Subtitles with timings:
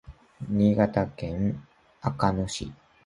[0.49, 1.61] 新潟県
[2.01, 2.73] 阿賀野市